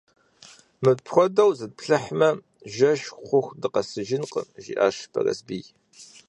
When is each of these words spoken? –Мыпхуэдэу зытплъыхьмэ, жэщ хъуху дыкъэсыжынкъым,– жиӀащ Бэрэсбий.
–Мыпхуэдэу 0.83 1.51
зытплъыхьмэ, 1.57 2.29
жэщ 2.73 3.01
хъуху 3.25 3.57
дыкъэсыжынкъым,– 3.61 4.47
жиӀащ 4.63 4.95
Бэрэсбий. 5.11 5.65